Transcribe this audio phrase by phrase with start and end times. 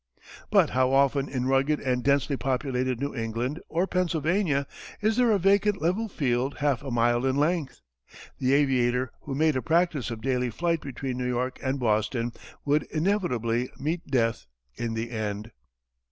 [0.49, 4.65] But how often in rugged and densely populated New England, or Pennsylvania
[4.99, 7.81] is there a vacant level field half a mile in length?
[8.39, 12.31] The aviator who made a practice of daily flight between New York and Boston
[12.65, 15.51] would inevitably meet death in the end.